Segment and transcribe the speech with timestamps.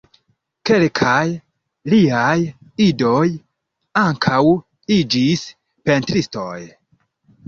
[0.67, 1.19] Kelkaj
[1.91, 2.31] liaj
[2.85, 3.27] idoj
[4.05, 4.39] ankaŭ
[4.97, 5.45] iĝis
[5.91, 6.57] pentristoj.